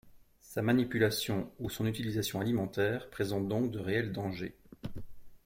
[0.39, 4.57] Sa manipulation ou son utilisation alimentaire présentent donc de réels dangers.